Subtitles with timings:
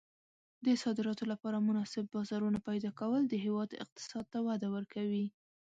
[0.65, 5.25] د صادراتو لپاره مناسب بازارونه پیدا کول د هېواد اقتصاد ته وده ورکوي.